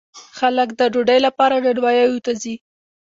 خلک 0.37 0.69
د 0.79 0.81
ډوډۍ 0.93 1.19
لپاره 1.27 1.55
نانواییو 1.65 2.23
ته 2.25 2.31
ځي. 2.41 2.55